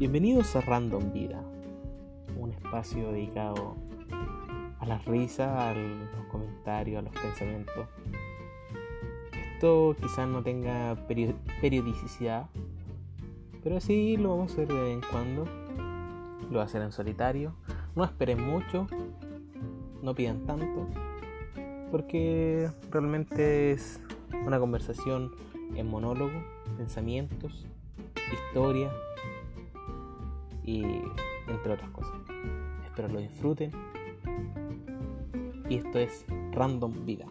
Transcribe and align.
Bienvenidos 0.00 0.56
a 0.56 0.62
Random 0.62 1.12
Vida, 1.12 1.42
un 2.38 2.52
espacio 2.52 3.12
dedicado 3.12 3.76
a 4.78 4.86
las 4.86 5.04
risas, 5.04 5.50
a 5.50 5.74
los 5.74 6.26
comentarios, 6.30 7.00
a 7.00 7.02
los 7.02 7.12
pensamientos. 7.12 7.86
Esto 9.52 9.94
quizás 10.00 10.26
no 10.26 10.42
tenga 10.42 10.96
periodicidad, 11.60 12.46
pero 13.62 13.78
sí 13.78 14.16
lo 14.16 14.30
vamos 14.30 14.52
a 14.52 14.54
hacer 14.54 14.68
de 14.68 14.80
vez 14.80 14.94
en 14.94 15.02
cuando. 15.02 15.44
Lo 16.44 16.48
voy 16.48 16.60
a 16.60 16.62
hacer 16.62 16.80
en 16.80 16.92
solitario. 16.92 17.52
No 17.94 18.02
esperen 18.02 18.42
mucho, 18.42 18.86
no 20.00 20.14
pidan 20.14 20.46
tanto, 20.46 20.88
porque 21.90 22.70
realmente 22.90 23.72
es 23.72 24.00
una 24.46 24.58
conversación 24.58 25.32
en 25.76 25.86
monólogo, 25.88 26.42
pensamientos, 26.78 27.66
historia 28.32 28.90
y 30.64 30.82
entre 31.48 31.72
otras 31.72 31.90
cosas. 31.90 32.14
Espero 32.84 33.08
lo 33.08 33.20
disfruten. 33.20 33.70
Y 35.68 35.76
esto 35.76 35.98
es 35.98 36.24
Random 36.52 37.04
Vida. 37.04 37.26